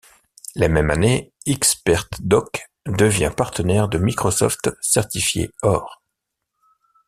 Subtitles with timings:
[0.55, 6.01] La même année, Xpertdoc devient partenaire de Microsoft certifié or.